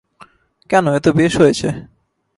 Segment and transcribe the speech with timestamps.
[0.69, 1.69] কেন, এ তো বেশ হয়েছে।